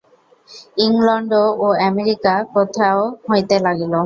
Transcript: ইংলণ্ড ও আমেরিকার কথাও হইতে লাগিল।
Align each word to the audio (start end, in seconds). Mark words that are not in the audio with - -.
ইংলণ্ড 0.77 1.31
ও 1.57 1.67
আমেরিকার 1.89 2.39
কথাও 2.55 2.99
হইতে 3.27 3.55
লাগিল। 3.65 3.93